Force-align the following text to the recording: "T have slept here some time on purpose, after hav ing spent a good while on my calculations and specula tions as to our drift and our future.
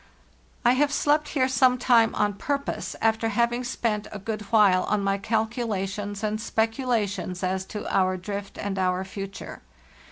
"T 0.65 0.73
have 0.73 0.91
slept 0.91 1.27
here 1.27 1.47
some 1.47 1.77
time 1.77 2.15
on 2.15 2.33
purpose, 2.33 2.95
after 3.03 3.29
hav 3.29 3.53
ing 3.53 3.63
spent 3.63 4.07
a 4.11 4.17
good 4.17 4.41
while 4.51 4.83
on 4.85 5.03
my 5.03 5.19
calculations 5.19 6.23
and 6.23 6.41
specula 6.41 7.05
tions 7.05 7.43
as 7.43 7.65
to 7.65 7.85
our 7.95 8.17
drift 8.17 8.57
and 8.57 8.79
our 8.79 9.03
future. 9.03 9.61